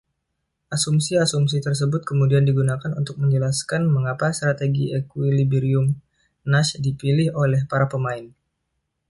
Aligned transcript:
Asumsi-asumsi 0.75 1.55
tersebut 1.65 2.01
kemudian 2.09 2.41
digunakan 2.49 2.89
untuk 3.01 3.15
menjelaskan 3.21 3.81
mengapa 3.95 4.27
strategi 4.37 4.85
ekuilibrium 4.99 5.87
Nash 6.51 6.69
dipilih 6.85 7.29
oleh 7.43 7.61
para 7.71 7.85
pemain. 7.93 8.25